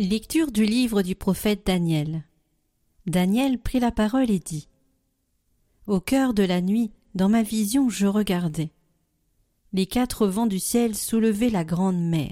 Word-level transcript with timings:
Lecture 0.00 0.52
du 0.52 0.64
livre 0.64 1.02
du 1.02 1.16
prophète 1.16 1.66
Daniel. 1.66 2.22
Daniel 3.06 3.58
prit 3.58 3.80
la 3.80 3.90
parole 3.90 4.30
et 4.30 4.38
dit 4.38 4.68
Au 5.88 5.98
cœur 5.98 6.34
de 6.34 6.44
la 6.44 6.60
nuit, 6.60 6.92
dans 7.16 7.28
ma 7.28 7.42
vision, 7.42 7.90
je 7.90 8.06
regardais. 8.06 8.70
Les 9.72 9.86
quatre 9.86 10.28
vents 10.28 10.46
du 10.46 10.60
ciel 10.60 10.94
soulevaient 10.94 11.50
la 11.50 11.64
grande 11.64 12.00
mer. 12.00 12.30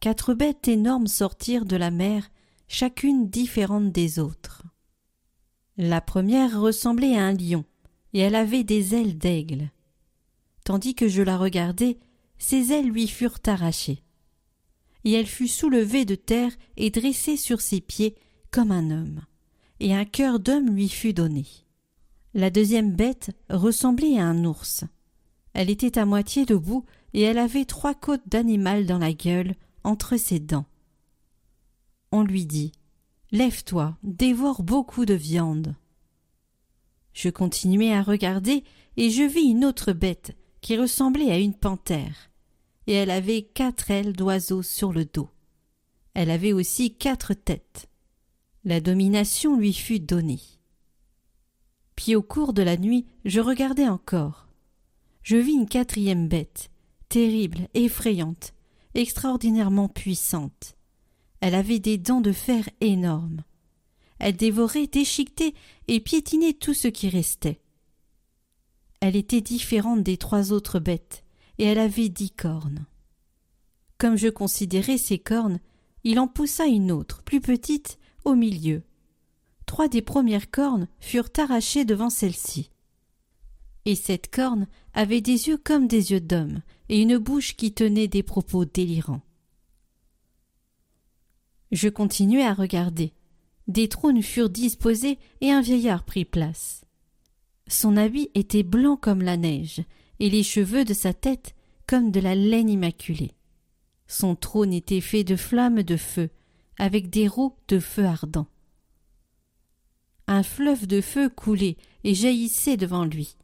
Quatre 0.00 0.32
bêtes 0.32 0.68
énormes 0.68 1.06
sortirent 1.06 1.66
de 1.66 1.76
la 1.76 1.90
mer, 1.90 2.30
chacune 2.66 3.28
différente 3.28 3.92
des 3.92 4.18
autres. 4.18 4.62
La 5.76 6.00
première 6.00 6.58
ressemblait 6.58 7.18
à 7.18 7.26
un 7.26 7.34
lion, 7.34 7.66
et 8.14 8.20
elle 8.20 8.34
avait 8.34 8.64
des 8.64 8.94
ailes 8.94 9.18
d'aigle. 9.18 9.70
Tandis 10.64 10.94
que 10.94 11.08
je 11.08 11.20
la 11.20 11.36
regardais, 11.36 11.98
ses 12.38 12.72
ailes 12.72 12.88
lui 12.88 13.06
furent 13.06 13.40
arrachées 13.44 14.02
et 15.04 15.12
elle 15.12 15.26
fut 15.26 15.48
soulevée 15.48 16.04
de 16.04 16.14
terre 16.14 16.52
et 16.76 16.90
dressée 16.90 17.36
sur 17.36 17.60
ses 17.60 17.80
pieds 17.80 18.16
comme 18.50 18.72
un 18.72 18.90
homme, 18.90 19.20
et 19.80 19.94
un 19.94 20.04
cœur 20.04 20.40
d'homme 20.40 20.74
lui 20.74 20.88
fut 20.88 21.12
donné. 21.12 21.46
La 22.34 22.50
deuxième 22.50 22.94
bête 22.94 23.30
ressemblait 23.48 24.18
à 24.18 24.26
un 24.26 24.44
ours. 24.44 24.84
Elle 25.54 25.70
était 25.70 25.98
à 25.98 26.04
moitié 26.04 26.44
debout 26.44 26.84
et 27.14 27.22
elle 27.22 27.38
avait 27.38 27.64
trois 27.64 27.94
côtes 27.94 28.28
d'animal 28.28 28.86
dans 28.86 28.98
la 28.98 29.12
gueule, 29.12 29.54
entre 29.84 30.16
ses 30.16 30.38
dents. 30.38 30.66
On 32.12 32.22
lui 32.22 32.46
dit 32.46 32.72
Lève-toi, 33.30 33.96
dévore 34.02 34.62
beaucoup 34.62 35.04
de 35.04 35.14
viande. 35.14 35.74
Je 37.12 37.28
continuai 37.28 37.92
à 37.92 38.02
regarder 38.02 38.64
et 38.96 39.10
je 39.10 39.22
vis 39.22 39.50
une 39.50 39.64
autre 39.64 39.92
bête 39.92 40.36
qui 40.60 40.76
ressemblait 40.76 41.30
à 41.30 41.38
une 41.38 41.54
panthère 41.54 42.27
et 42.88 42.94
elle 42.94 43.10
avait 43.10 43.42
quatre 43.42 43.90
ailes 43.90 44.14
d'oiseau 44.14 44.62
sur 44.62 44.94
le 44.94 45.04
dos. 45.04 45.28
Elle 46.14 46.30
avait 46.30 46.54
aussi 46.54 46.96
quatre 46.96 47.34
têtes. 47.34 47.90
La 48.64 48.80
domination 48.80 49.58
lui 49.58 49.74
fut 49.74 50.00
donnée. 50.00 50.40
Puis 51.96 52.16
au 52.16 52.22
cours 52.22 52.54
de 52.54 52.62
la 52.62 52.78
nuit, 52.78 53.04
je 53.26 53.40
regardais 53.40 53.86
encore. 53.86 54.48
Je 55.22 55.36
vis 55.36 55.52
une 55.52 55.68
quatrième 55.68 56.28
bête, 56.28 56.70
terrible, 57.10 57.68
effrayante, 57.74 58.54
extraordinairement 58.94 59.88
puissante. 59.88 60.74
Elle 61.40 61.54
avait 61.54 61.80
des 61.80 61.98
dents 61.98 62.22
de 62.22 62.32
fer 62.32 62.70
énormes. 62.80 63.42
Elle 64.18 64.36
dévorait, 64.36 64.86
déchiquetait 64.86 65.52
et 65.88 66.00
piétinait 66.00 66.54
tout 66.54 66.74
ce 66.74 66.88
qui 66.88 67.10
restait. 67.10 67.60
Elle 69.00 69.14
était 69.14 69.42
différente 69.42 70.02
des 70.02 70.16
trois 70.16 70.52
autres 70.52 70.80
bêtes 70.80 71.22
et 71.58 71.64
elle 71.64 71.78
avait 71.78 72.08
dix 72.08 72.30
cornes. 72.30 72.86
Comme 73.98 74.16
je 74.16 74.28
considérais 74.28 74.98
ces 74.98 75.18
cornes, 75.18 75.60
il 76.04 76.20
en 76.20 76.28
poussa 76.28 76.66
une 76.66 76.92
autre, 76.92 77.22
plus 77.22 77.40
petite, 77.40 77.98
au 78.24 78.34
milieu. 78.34 78.82
Trois 79.66 79.88
des 79.88 80.02
premières 80.02 80.50
cornes 80.50 80.88
furent 81.00 81.30
arrachées 81.36 81.84
devant 81.84 82.10
celle-ci. 82.10 82.70
Et 83.84 83.94
cette 83.94 84.30
corne 84.30 84.68
avait 84.94 85.20
des 85.20 85.48
yeux 85.48 85.58
comme 85.58 85.86
des 85.88 86.12
yeux 86.12 86.20
d'homme, 86.20 86.62
et 86.88 87.02
une 87.02 87.18
bouche 87.18 87.56
qui 87.56 87.72
tenait 87.72 88.08
des 88.08 88.22
propos 88.22 88.64
délirants. 88.64 89.22
Je 91.70 91.88
continuai 91.88 92.44
à 92.44 92.54
regarder. 92.54 93.12
Des 93.66 93.88
trônes 93.88 94.22
furent 94.22 94.48
disposés 94.48 95.18
et 95.40 95.50
un 95.50 95.60
vieillard 95.60 96.04
prit 96.04 96.24
place. 96.24 96.84
Son 97.66 97.96
habit 97.98 98.30
était 98.34 98.62
blanc 98.62 98.96
comme 98.96 99.20
la 99.20 99.36
neige, 99.36 99.82
et 100.20 100.30
les 100.30 100.42
cheveux 100.42 100.84
de 100.84 100.94
sa 100.94 101.12
tête 101.12 101.54
comme 101.88 102.12
de 102.12 102.20
la 102.20 102.36
laine 102.36 102.68
immaculée. 102.68 103.32
Son 104.06 104.36
trône 104.36 104.72
était 104.72 105.00
fait 105.00 105.24
de 105.24 105.36
flammes 105.36 105.82
de 105.82 105.96
feu, 105.96 106.30
avec 106.76 107.10
des 107.10 107.26
roues 107.26 107.56
de 107.66 107.80
feu 107.80 108.04
ardent. 108.04 108.46
Un 110.26 110.42
fleuve 110.42 110.86
de 110.86 111.00
feu 111.00 111.30
coulait 111.30 111.78
et 112.04 112.14
jaillissait 112.14 112.76
devant 112.76 113.04
lui. 113.04 113.36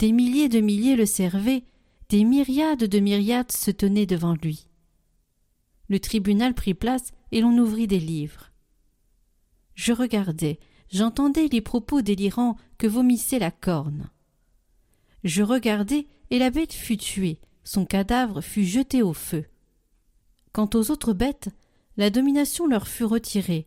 Des 0.00 0.10
milliers 0.10 0.48
de 0.48 0.60
milliers 0.60 0.96
le 0.96 1.06
servaient, 1.06 1.64
des 2.08 2.24
myriades 2.24 2.84
de 2.84 2.98
myriades 2.98 3.52
se 3.52 3.70
tenaient 3.70 4.06
devant 4.06 4.34
lui. 4.34 4.66
Le 5.88 6.00
tribunal 6.00 6.54
prit 6.54 6.74
place 6.74 7.12
et 7.30 7.40
l'on 7.40 7.56
ouvrit 7.56 7.86
des 7.86 8.00
livres. 8.00 8.50
Je 9.74 9.92
regardais, 9.92 10.58
j'entendais 10.90 11.46
les 11.46 11.60
propos 11.60 12.02
délirants 12.02 12.56
que 12.78 12.88
vomissait 12.88 13.38
la 13.38 13.52
corne. 13.52 14.10
Je 15.22 15.44
regardais 15.44 16.08
et 16.30 16.40
la 16.40 16.50
bête 16.50 16.72
fut 16.72 16.96
tuée, 16.96 17.38
son 17.66 17.84
cadavre 17.84 18.40
fut 18.40 18.64
jeté 18.64 19.02
au 19.02 19.12
feu. 19.12 19.44
Quant 20.52 20.70
aux 20.74 20.90
autres 20.90 21.12
bêtes, 21.12 21.50
la 21.96 22.10
domination 22.10 22.66
leur 22.66 22.86
fut 22.86 23.04
retirée, 23.04 23.66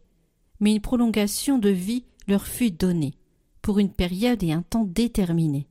mais 0.59 0.73
une 0.73 0.81
prolongation 0.81 1.59
de 1.59 1.69
vie 1.69 2.05
leur 2.27 2.47
fut 2.47 2.71
donnée, 2.71 3.13
pour 3.61 3.77
une 3.77 3.91
période 3.91 4.41
et 4.41 4.53
un 4.53 4.61
temps 4.61 4.85
déterminés. 4.85 5.67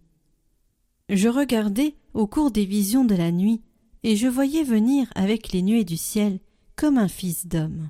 Je 1.09 1.29
regardais 1.29 1.97
au 2.13 2.27
cours 2.27 2.51
des 2.51 2.67
visions 2.67 3.05
de 3.05 3.15
la 3.15 3.33
nuit, 3.33 3.63
et 4.03 4.15
je 4.15 4.29
voyais 4.29 4.63
venir 4.63 5.11
avec 5.15 5.53
les 5.53 5.63
nuées 5.63 5.85
du 5.85 5.97
ciel 5.97 6.39
comme 6.77 6.99
un 6.99 7.09
fils 7.09 7.47
d'homme. 7.47 7.89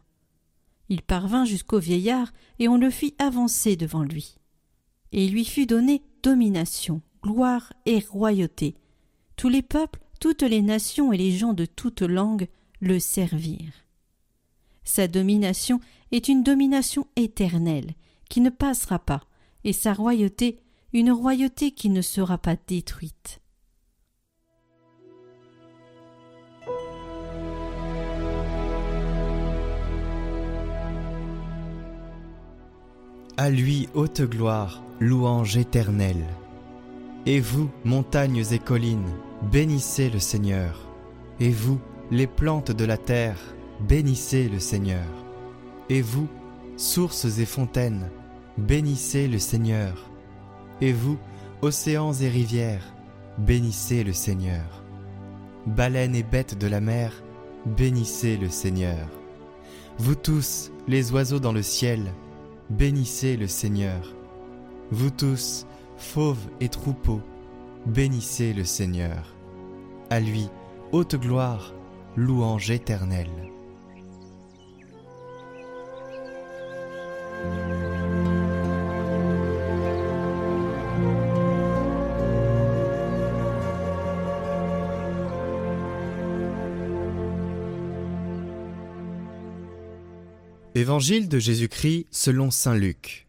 Il 0.89 1.03
parvint 1.03 1.45
jusqu'au 1.45 1.81
vieillard, 1.81 2.33
et 2.61 2.69
on 2.69 2.77
le 2.77 2.91
fit 2.91 3.15
avancer 3.19 3.75
devant 3.75 4.05
lui. 4.05 4.37
Et 5.11 5.25
il 5.25 5.33
lui 5.33 5.45
fut 5.45 5.67
donné 5.67 6.03
domination, 6.23 7.03
gloire 7.23 7.73
et 7.87 7.99
royauté. 7.99 8.77
Tous 9.37 9.49
les 9.49 9.63
peuples 9.63 10.01
toutes 10.19 10.43
les 10.43 10.63
nations 10.63 11.13
et 11.13 11.17
les 11.17 11.33
gens 11.33 11.53
de 11.53 11.67
toutes 11.67 12.03
langues 12.03 12.49
le 12.81 12.99
servirent. 12.99 13.85
Sa 14.85 15.09
domination 15.09 15.81
est 16.13 16.29
une 16.29 16.43
domination 16.43 17.07
éternelle, 17.17 17.95
qui 18.31 18.41
ne 18.41 18.51
passera 18.51 18.99
pas, 18.99 19.23
et 19.65 19.73
sa 19.73 19.93
royauté 19.93 20.61
une 20.93 21.13
royauté 21.13 21.73
qui 21.73 21.91
ne 21.91 22.01
sera 22.01 22.39
pas 22.39 22.57
détruite. 22.67 23.41
À 33.37 33.51
lui 33.51 33.89
haute 33.95 34.23
gloire, 34.23 34.83
louange 34.99 35.57
éternelle. 35.57 36.25
Et 37.27 37.39
vous, 37.39 37.71
montagnes 37.85 38.43
et 38.51 38.59
collines, 38.59 39.13
bénissez 39.43 40.11
le 40.11 40.19
Seigneur. 40.19 40.89
Et 41.41 41.51
vous, 41.51 41.79
les 42.11 42.27
plantes 42.27 42.71
de 42.71 42.85
la 42.85 42.97
terre, 42.97 43.39
bénissez 43.81 44.49
le 44.49 44.59
Seigneur. 44.59 45.07
Et 45.89 46.03
vous, 46.03 46.29
sources 46.77 47.39
et 47.39 47.47
fontaines, 47.47 48.11
bénissez 48.57 49.29
le 49.29 49.39
Seigneur. 49.39 50.11
Et 50.81 50.93
vous, 50.93 51.19
océans 51.63 52.13
et 52.13 52.29
rivières, 52.29 52.95
bénissez 53.39 54.05
le 54.05 54.13
Seigneur. 54.13 54.85
Baleines 55.67 56.15
et 56.15 56.23
bêtes 56.23 56.59
de 56.59 56.67
la 56.67 56.81
mer, 56.81 57.23
bénissez 57.67 58.37
le 58.37 58.49
Seigneur. 58.49 59.09
Vous 59.99 60.15
tous, 60.15 60.71
les 60.87 61.13
oiseaux 61.13 61.41
dans 61.41 61.53
le 61.53 61.63
ciel, 61.63 62.13
bénissez 62.71 63.37
le 63.37 63.49
Seigneur. 63.49 64.15
Vous 64.91 65.11
tous, 65.11 65.67
fauves 65.97 66.49
et 66.61 66.69
troupeaux, 66.69 67.21
bénissez 67.87 68.53
le 68.53 68.65
Seigneur. 68.65 69.35
À 70.11 70.21
lui, 70.21 70.49
haute 70.93 71.17
gloire, 71.17 71.75
louange 72.17 72.71
éternelle. 72.71 73.29
Évangile 90.75 91.29
de 91.29 91.41
Jésus-Christ 91.41 92.07
selon 92.13 92.53
Saint 92.53 92.77
Luc. 92.77 93.27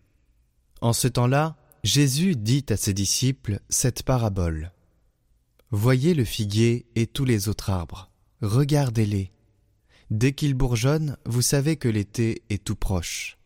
En 0.82 0.94
ce 0.94 1.08
temps-là, 1.08 1.56
Jésus 1.84 2.36
dit 2.36 2.66
à 2.70 2.78
ses 2.78 2.94
disciples 2.94 3.62
cette 3.70 4.04
parabole. 4.04 4.74
Voyez 5.72 6.14
le 6.14 6.26
figuier 6.26 6.86
et 6.96 7.08
tous 7.08 7.24
les 7.24 7.48
autres 7.48 7.70
arbres, 7.70 8.12
regardez-les. 8.42 9.32
Dès 10.12 10.34
qu'ils 10.34 10.56
bourgeonnent, 10.56 11.16
vous 11.26 11.42
savez 11.42 11.78
que 11.78 11.88
l'été 11.88 12.44
est 12.50 12.64
tout 12.64 12.76
proche. 12.76 13.38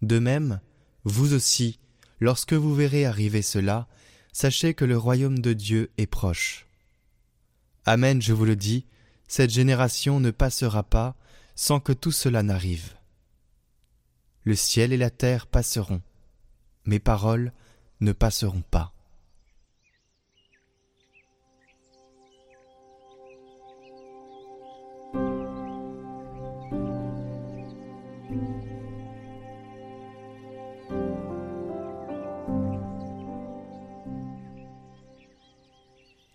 De 0.00 0.20
même, 0.20 0.60
vous 1.02 1.34
aussi, 1.34 1.80
lorsque 2.20 2.52
vous 2.52 2.74
verrez 2.74 3.04
arriver 3.04 3.42
cela, 3.42 3.88
sachez 4.32 4.74
que 4.74 4.84
le 4.84 4.96
royaume 4.96 5.40
de 5.40 5.52
Dieu 5.52 5.90
est 5.98 6.06
proche. 6.06 6.66
Amen, 7.84 8.22
je 8.22 8.32
vous 8.32 8.44
le 8.44 8.56
dis, 8.56 8.86
cette 9.26 9.50
génération 9.50 10.20
ne 10.20 10.30
passera 10.30 10.84
pas 10.84 11.16
sans 11.56 11.80
que 11.80 11.92
tout 11.92 12.12
cela 12.12 12.44
n'arrive. 12.44 12.94
Le 14.44 14.54
ciel 14.54 14.92
et 14.92 14.96
la 14.96 15.10
terre 15.10 15.48
passeront, 15.48 16.02
mes 16.86 16.98
paroles 16.98 17.52
ne 18.00 18.12
passeront 18.12 18.62
pas. 18.70 18.92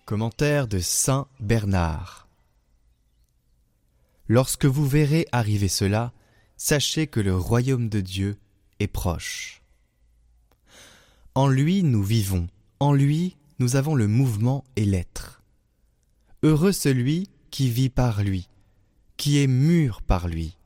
Commentaire 0.06 0.68
de 0.68 0.80
Saint 0.80 1.30
Bernard. 1.40 2.28
Lorsque 4.28 4.66
vous 4.66 4.86
verrez 4.86 5.26
arriver 5.32 5.70
cela, 5.70 6.12
sachez 6.58 7.08
que 7.08 7.22
le 7.22 7.34
royaume 7.34 7.88
de 7.88 8.02
Dieu 8.02 8.38
est 8.80 8.88
proche. 8.88 9.61
En 11.34 11.48
lui 11.48 11.82
nous 11.82 12.04
vivons, 12.04 12.48
en 12.82 12.92
lui 12.92 13.38
nous 13.60 13.78
avons 13.78 13.96
le 13.96 14.08
mouvement 14.08 14.66
et 14.76 14.84
l'être. 14.84 15.42
Heureux 16.44 16.74
celui 16.74 17.30
qui 17.52 17.70
vit 17.70 17.90
par 17.90 18.22
lui, 18.22 18.50
qui 19.16 19.38
est 19.38 19.48
mûr 19.48 20.02
par 20.02 20.28
lui, 20.28 20.58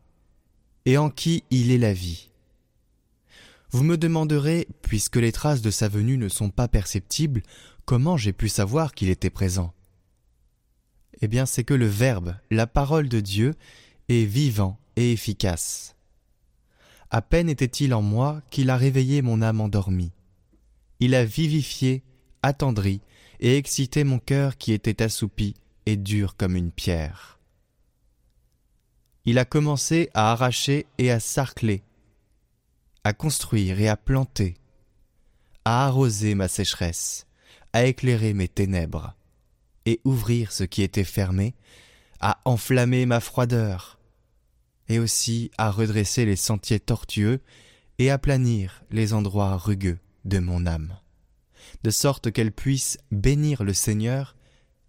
et 0.85 0.97
en 0.97 1.12
qui 1.12 1.44
il 1.51 1.69
est 1.69 1.77
la 1.77 1.94
vie. 1.94 2.31
Vous 3.69 3.83
me 3.83 3.95
demanderez, 3.95 4.67
puisque 4.81 5.17
les 5.17 5.31
traces 5.31 5.62
de 5.62 5.69
sa 5.69 5.88
venue 5.88 6.17
ne 6.17 6.29
sont 6.29 6.50
pas 6.50 6.67
perceptibles, 6.67 7.44
comment 7.85 8.17
j'ai 8.17 8.33
pu 8.33 8.50
savoir 8.50 8.95
qu'il 8.95 9.09
était 9.09 9.29
présent? 9.29 9.71
Eh 11.21 11.27
bien, 11.27 11.45
c'est 11.45 11.63
que 11.63 11.75
le 11.75 11.85
Verbe, 11.88 12.38
la 12.50 12.65
parole 12.65 13.07
de 13.07 13.19
Dieu, 13.19 13.53
est 14.09 14.25
vivant 14.25 14.79
et 14.95 15.12
efficace. 15.12 15.95
À 17.12 17.21
peine 17.21 17.50
était-il 17.50 17.94
en 17.94 18.01
moi 18.01 18.41
qu'il 18.50 18.71
a 18.71 18.77
réveillé 18.77 19.21
mon 19.21 19.44
âme 19.44 19.62
endormie. 19.62 20.12
Il 21.00 21.15
a 21.15 21.25
vivifié, 21.25 22.03
attendri 22.42 23.01
et 23.39 23.57
excité 23.57 24.03
mon 24.03 24.19
cœur 24.19 24.57
qui 24.57 24.71
était 24.71 25.01
assoupi 25.01 25.56
et 25.86 25.97
dur 25.97 26.36
comme 26.36 26.56
une 26.56 26.71
pierre. 26.71 27.39
Il 29.25 29.39
a 29.39 29.45
commencé 29.45 30.09
à 30.13 30.31
arracher 30.31 30.86
et 30.97 31.12
à 31.12 31.19
sarcler 31.19 31.83
à 33.06 33.13
construire 33.13 33.80
et 33.80 33.88
à 33.88 33.97
planter, 33.97 34.56
à 35.63 35.86
arroser 35.86 36.33
ma 36.33 36.47
sécheresse, 36.47 37.27
à 37.71 37.86
éclairer 37.86 38.33
mes 38.33 38.48
ténèbres, 38.48 39.13
et 39.86 40.01
ouvrir 40.06 40.51
ce 40.51 40.63
qui 40.63 40.81
était 40.81 41.03
fermé, 41.03 41.53
à 42.19 42.39
enflammer 42.45 43.06
ma 43.06 43.19
froideur, 43.19 44.00
et 44.89 44.98
aussi 44.98 45.51
à 45.59 45.69
redresser 45.69 46.25
les 46.25 46.36
sentiers 46.36 46.80
tortueux 46.80 47.41
et 48.00 48.09
à 48.09 48.18
planir 48.18 48.83
les 48.89 49.13
endroits 49.13 49.56
rugueux 49.56 50.00
de 50.25 50.39
mon 50.39 50.66
âme, 50.66 50.98
de 51.83 51.89
sorte 51.89 52.31
qu'elle 52.31 52.51
puisse 52.51 52.98
bénir 53.12 53.63
le 53.63 53.74
Seigneur 53.74 54.36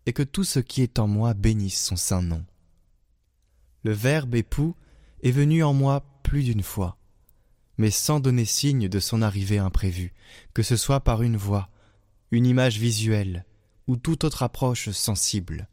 et 0.07 0.13
que 0.13 0.23
tout 0.23 0.45
ce 0.45 0.59
qui 0.59 0.83
est 0.83 0.99
en 0.99 1.07
moi 1.07 1.35
bénisse 1.35 1.83
son 1.83 1.97
saint 1.97 2.23
nom. 2.23 2.45
Le 3.83 3.93
Verbe 3.93 4.35
époux 4.35 4.75
est 5.23 5.31
venu 5.31 5.63
en 5.63 5.75
moi 5.75 6.05
plus 6.23 6.43
d'une 6.43 6.63
fois, 6.63 6.99
mais 7.79 7.91
sans 7.91 8.21
donner 8.21 8.45
signe 8.45 8.89
de 8.89 9.01
son 9.01 9.23
arrivée 9.23 9.59
imprévue, 9.59 10.15
que 10.55 10.63
ce 10.63 10.77
soit 10.77 11.01
par 11.01 11.23
une 11.23 11.37
voix, 11.37 11.71
une 12.31 12.47
image 12.47 12.79
visuelle 12.79 13.45
ou 13.87 13.97
toute 13.97 14.25
autre 14.25 14.43
approche 14.43 14.91
sensible. 14.91 15.69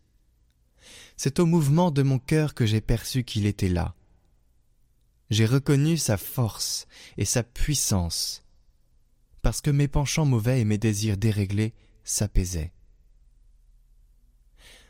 C'est 1.18 1.40
au 1.40 1.46
mouvement 1.46 1.92
de 1.92 2.04
mon 2.04 2.20
cœur 2.20 2.54
que 2.54 2.66
j'ai 2.66 2.82
perçu 2.82 3.24
qu'il 3.24 3.46
était 3.46 3.70
là. 3.70 3.96
J'ai 5.30 5.46
reconnu 5.46 5.98
sa 5.98 6.18
force 6.18 6.86
et 7.18 7.26
sa 7.26 7.44
puissance, 7.44 8.43
parce 9.44 9.62
que 9.62 9.70
mes 9.70 9.90
penchants 9.90 10.26
mauvais 10.26 10.62
et 10.62 10.66
mes 10.66 10.80
désirs 10.80 11.18
déréglés 11.18 11.74
s'apaisaient. 12.06 12.72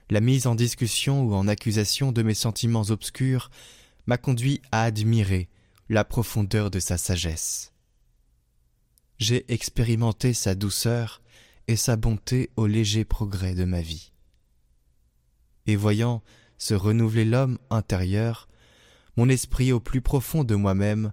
La 0.10 0.22
mise 0.22 0.46
en 0.46 0.54
discussion 0.54 1.24
ou 1.24 1.34
en 1.34 1.48
accusation 1.48 2.12
de 2.12 2.22
mes 2.22 2.36
sentiments 2.36 2.84
obscurs 2.90 3.50
m'a 4.06 4.18
conduit 4.18 4.62
à 4.72 4.84
admirer 4.84 5.50
la 5.90 6.06
profondeur 6.06 6.70
de 6.70 6.80
sa 6.80 6.98
sagesse. 6.98 7.74
J'ai 9.18 9.52
expérimenté 9.52 10.34
sa 10.34 10.54
douceur 10.54 11.24
et 11.68 11.76
sa 11.76 11.96
bonté 11.96 12.52
au 12.56 12.68
léger 12.68 13.06
progrès 13.06 13.56
de 13.56 13.66
ma 13.66 13.82
vie. 13.82 14.12
Et 15.66 15.76
voyant 15.76 16.22
se 16.60 16.76
renouveler 16.76 17.26
l'homme 17.26 17.58
intérieur, 17.72 18.48
mon 19.18 19.30
esprit 19.30 19.72
au 19.72 19.80
plus 19.80 20.02
profond 20.02 20.44
de 20.44 20.56
moi-même, 20.56 21.12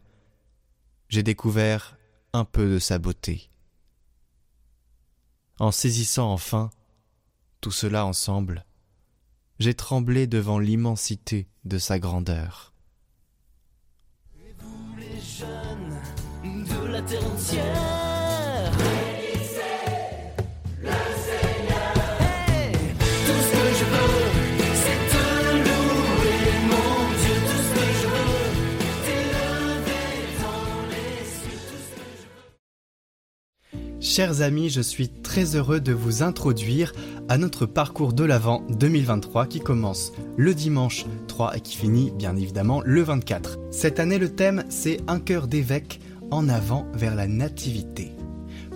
j'ai 1.09 1.23
découvert 1.23 1.97
un 2.33 2.45
peu 2.45 2.75
de 2.75 2.79
sa 2.79 2.99
beauté. 2.99 3.51
En 5.59 5.73
saisissant 5.73 6.33
enfin 6.33 6.71
tout 7.61 7.71
cela 7.71 8.07
ensemble, 8.07 8.65
j'ai 9.59 9.75
tremblé 9.75 10.27
devant 10.27 10.59
l'immensité 10.59 11.49
de 11.65 11.77
sa 11.79 11.99
grandeur. 11.99 12.73
Chers 34.03 34.41
amis, 34.41 34.71
je 34.71 34.81
suis 34.81 35.11
très 35.11 35.57
heureux 35.57 35.79
de 35.79 35.93
vous 35.93 36.23
introduire 36.23 36.95
à 37.29 37.37
notre 37.37 37.67
parcours 37.67 38.15
de 38.15 38.25
l'Avent 38.25 38.63
2023 38.71 39.45
qui 39.45 39.61
commence 39.61 40.13
le 40.39 40.55
dimanche 40.55 41.05
3 41.29 41.59
et 41.59 41.61
qui 41.61 41.77
finit 41.77 42.11
bien 42.11 42.35
évidemment 42.35 42.81
le 42.83 43.03
24. 43.03 43.59
Cette 43.71 44.01
année, 44.01 44.19
le 44.19 44.31
thème 44.31 44.65
c'est 44.71 45.03
un 45.07 45.21
cœur 45.21 45.49
d'évêque 45.49 46.01
en 46.31 46.49
avant 46.49 46.87
vers 46.95 47.15
la 47.15 47.27
nativité. 47.27 48.13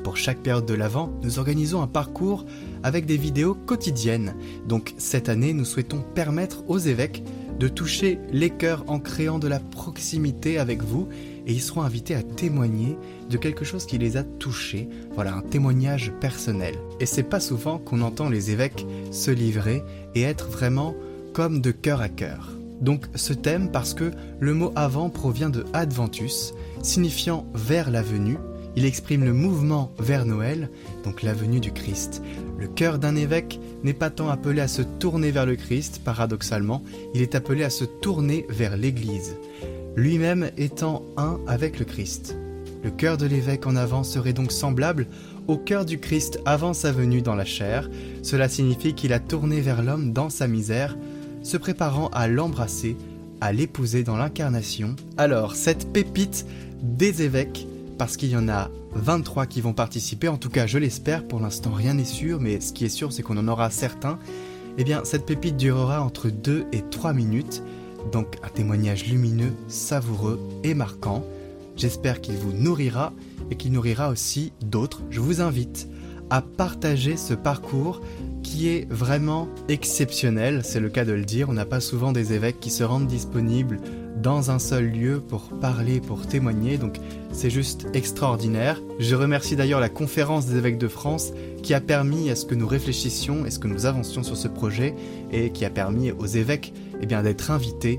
Pour 0.02 0.18
chaque 0.18 0.42
période 0.42 0.66
de 0.66 0.74
l'Avent, 0.74 1.18
nous 1.22 1.38
organisons 1.38 1.80
un 1.80 1.86
parcours 1.86 2.44
avec 2.82 3.06
des 3.06 3.16
vidéos 3.16 3.54
quotidiennes. 3.54 4.36
Donc 4.68 4.92
cette 4.98 5.30
année, 5.30 5.54
nous 5.54 5.64
souhaitons 5.64 6.04
permettre 6.14 6.68
aux 6.68 6.78
évêques 6.78 7.24
de 7.58 7.68
toucher 7.68 8.18
les 8.30 8.50
cœurs 8.50 8.84
en 8.88 9.00
créant 9.00 9.38
de 9.38 9.48
la 9.48 9.60
proximité 9.60 10.58
avec 10.58 10.82
vous 10.82 11.08
et 11.46 11.52
ils 11.52 11.62
seront 11.62 11.82
invités 11.82 12.14
à 12.14 12.22
témoigner 12.22 12.96
de 13.30 13.36
quelque 13.36 13.64
chose 13.64 13.86
qui 13.86 13.98
les 13.98 14.16
a 14.16 14.24
touchés. 14.24 14.88
Voilà, 15.14 15.34
un 15.34 15.42
témoignage 15.42 16.12
personnel. 16.20 16.74
Et 17.00 17.06
c'est 17.06 17.22
pas 17.22 17.40
souvent 17.40 17.78
qu'on 17.78 18.00
entend 18.00 18.28
les 18.28 18.50
évêques 18.50 18.86
se 19.10 19.30
livrer 19.30 19.82
et 20.14 20.22
être 20.22 20.48
vraiment 20.48 20.94
comme 21.32 21.60
de 21.60 21.70
cœur 21.70 22.00
à 22.00 22.08
cœur. 22.08 22.50
Donc 22.80 23.06
ce 23.14 23.32
thème 23.32 23.70
parce 23.70 23.94
que 23.94 24.10
le 24.40 24.54
mot 24.54 24.72
avant 24.76 25.10
provient 25.10 25.50
de 25.50 25.64
Adventus, 25.72 26.54
signifiant 26.82 27.46
vers 27.54 27.90
la 27.90 28.02
venue. 28.02 28.38
Il 28.76 28.84
exprime 28.84 29.24
le 29.24 29.32
mouvement 29.32 29.92
vers 29.98 30.26
Noël, 30.26 30.68
donc 31.04 31.22
la 31.22 31.32
venue 31.32 31.60
du 31.60 31.72
Christ. 31.72 32.22
Le 32.58 32.66
cœur 32.66 32.98
d'un 32.98 33.14
évêque 33.14 33.60
n'est 33.84 33.92
pas 33.92 34.10
tant 34.10 34.28
appelé 34.28 34.60
à 34.60 34.68
se 34.68 34.82
tourner 34.82 35.30
vers 35.30 35.46
le 35.46 35.54
Christ, 35.54 36.00
paradoxalement, 36.04 36.82
il 37.14 37.22
est 37.22 37.36
appelé 37.36 37.62
à 37.62 37.70
se 37.70 37.84
tourner 37.84 38.46
vers 38.48 38.76
l'Église, 38.76 39.36
lui-même 39.96 40.50
étant 40.56 41.02
un 41.16 41.38
avec 41.46 41.78
le 41.78 41.84
Christ. 41.84 42.36
Le 42.82 42.90
cœur 42.90 43.16
de 43.16 43.26
l'évêque 43.26 43.66
en 43.66 43.76
avant 43.76 44.04
serait 44.04 44.32
donc 44.32 44.52
semblable 44.52 45.06
au 45.46 45.56
cœur 45.56 45.84
du 45.84 45.98
Christ 45.98 46.40
avant 46.44 46.74
sa 46.74 46.92
venue 46.92 47.22
dans 47.22 47.34
la 47.34 47.44
chair. 47.44 47.88
Cela 48.22 48.48
signifie 48.48 48.94
qu'il 48.94 49.12
a 49.12 49.20
tourné 49.20 49.60
vers 49.60 49.82
l'homme 49.82 50.12
dans 50.12 50.30
sa 50.30 50.46
misère, 50.46 50.96
se 51.42 51.56
préparant 51.56 52.08
à 52.08 52.28
l'embrasser, 52.28 52.96
à 53.40 53.52
l'épouser 53.52 54.02
dans 54.02 54.16
l'incarnation. 54.16 54.96
Alors, 55.16 55.54
cette 55.54 55.92
pépite 55.92 56.46
des 56.82 57.22
évêques, 57.22 57.66
parce 57.98 58.16
qu'il 58.16 58.30
y 58.30 58.36
en 58.36 58.48
a 58.48 58.70
23 58.94 59.46
qui 59.46 59.60
vont 59.60 59.72
participer, 59.72 60.28
en 60.28 60.36
tout 60.36 60.50
cas 60.50 60.66
je 60.66 60.78
l'espère, 60.78 61.26
pour 61.26 61.40
l'instant 61.40 61.72
rien 61.72 61.94
n'est 61.94 62.04
sûr, 62.04 62.40
mais 62.40 62.60
ce 62.60 62.72
qui 62.72 62.84
est 62.84 62.90
sûr 62.90 63.12
c'est 63.12 63.22
qu'on 63.22 63.36
en 63.38 63.48
aura 63.48 63.70
certains, 63.70 64.18
eh 64.78 64.84
bien 64.84 65.02
cette 65.04 65.26
pépite 65.26 65.56
durera 65.56 66.02
entre 66.02 66.28
2 66.28 66.66
et 66.72 66.82
3 66.90 67.12
minutes, 67.12 67.62
donc 68.12 68.36
un 68.42 68.48
témoignage 68.48 69.06
lumineux, 69.06 69.52
savoureux 69.68 70.40
et 70.62 70.74
marquant. 70.74 71.24
J'espère 71.76 72.20
qu'il 72.20 72.36
vous 72.36 72.52
nourrira 72.52 73.12
et 73.50 73.56
qu'il 73.56 73.72
nourrira 73.72 74.08
aussi 74.10 74.52
d'autres. 74.62 75.02
Je 75.10 75.20
vous 75.20 75.40
invite 75.40 75.88
à 76.30 76.42
partager 76.42 77.16
ce 77.16 77.34
parcours 77.34 78.00
qui 78.42 78.68
est 78.68 78.86
vraiment 78.90 79.48
exceptionnel, 79.68 80.62
c'est 80.64 80.80
le 80.80 80.88
cas 80.88 81.04
de 81.04 81.12
le 81.12 81.24
dire. 81.24 81.48
On 81.48 81.54
n'a 81.54 81.64
pas 81.64 81.80
souvent 81.80 82.12
des 82.12 82.32
évêques 82.32 82.60
qui 82.60 82.70
se 82.70 82.84
rendent 82.84 83.06
disponibles 83.06 83.80
dans 84.16 84.50
un 84.50 84.58
seul 84.58 84.90
lieu 84.90 85.20
pour 85.20 85.48
parler, 85.60 86.00
pour 86.00 86.26
témoigner, 86.26 86.78
donc 86.78 86.96
c'est 87.32 87.50
juste 87.50 87.86
extraordinaire. 87.94 88.80
Je 88.98 89.14
remercie 89.14 89.56
d'ailleurs 89.56 89.80
la 89.80 89.88
conférence 89.88 90.46
des 90.46 90.56
évêques 90.56 90.78
de 90.78 90.88
France 90.88 91.32
qui 91.62 91.74
a 91.74 91.80
permis 91.80 92.30
à 92.30 92.36
ce 92.36 92.44
que 92.44 92.54
nous 92.54 92.66
réfléchissions 92.66 93.44
et 93.44 93.50
ce 93.50 93.58
que 93.58 93.68
nous 93.68 93.86
avancions 93.86 94.22
sur 94.22 94.36
ce 94.36 94.48
projet 94.48 94.94
et 95.32 95.50
qui 95.50 95.64
a 95.64 95.70
permis 95.70 96.12
aux 96.12 96.26
évêques 96.26 96.72
eh 97.00 97.06
bien, 97.06 97.22
d'être 97.22 97.50
invités 97.50 97.98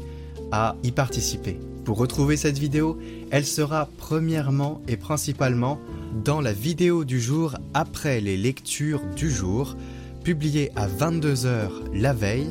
à 0.51 0.75
y 0.83 0.91
participer. 0.91 1.59
Pour 1.83 1.97
retrouver 1.97 2.37
cette 2.37 2.57
vidéo, 2.57 2.97
elle 3.29 3.45
sera 3.45 3.89
premièrement 3.97 4.81
et 4.87 4.97
principalement 4.97 5.79
dans 6.23 6.41
la 6.41 6.53
vidéo 6.53 7.05
du 7.05 7.19
jour 7.19 7.55
après 7.73 8.21
les 8.21 8.37
lectures 8.37 9.01
du 9.15 9.29
jour, 9.29 9.75
publiée 10.23 10.71
à 10.75 10.87
22h 10.87 11.69
la 11.93 12.13
veille. 12.13 12.47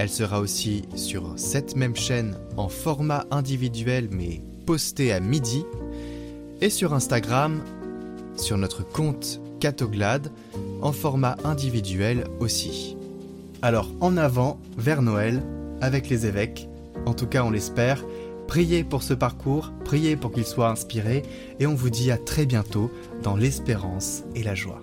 Elle 0.00 0.08
sera 0.08 0.40
aussi 0.40 0.80
sur 0.96 1.34
cette 1.36 1.76
même 1.76 1.94
chaîne 1.94 2.34
en 2.56 2.70
format 2.70 3.26
individuel 3.30 4.08
mais 4.10 4.40
postée 4.64 5.12
à 5.12 5.20
midi. 5.20 5.66
Et 6.62 6.70
sur 6.70 6.94
Instagram, 6.94 7.60
sur 8.34 8.56
notre 8.56 8.82
compte 8.82 9.42
Catoglade, 9.60 10.32
en 10.80 10.92
format 10.92 11.36
individuel 11.44 12.24
aussi. 12.38 12.96
Alors 13.60 13.90
en 14.00 14.16
avant 14.16 14.58
vers 14.78 15.02
Noël 15.02 15.42
avec 15.82 16.08
les 16.08 16.24
évêques, 16.24 16.66
en 17.04 17.12
tout 17.12 17.26
cas 17.26 17.44
on 17.44 17.50
l'espère. 17.50 18.02
Priez 18.46 18.84
pour 18.84 19.02
ce 19.02 19.12
parcours, 19.12 19.70
priez 19.84 20.16
pour 20.16 20.32
qu'il 20.32 20.46
soit 20.46 20.70
inspiré 20.70 21.24
et 21.58 21.66
on 21.66 21.74
vous 21.74 21.90
dit 21.90 22.10
à 22.10 22.16
très 22.16 22.46
bientôt 22.46 22.90
dans 23.22 23.36
l'espérance 23.36 24.22
et 24.34 24.42
la 24.44 24.54
joie. 24.54 24.80